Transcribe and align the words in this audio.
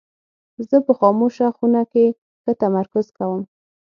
زه 0.67 0.77
په 0.85 0.91
خاموشه 0.99 1.47
خونه 1.57 1.81
کې 1.91 2.05
ښه 2.41 2.51
تمرکز 2.61 3.05
کوم. 3.17 3.41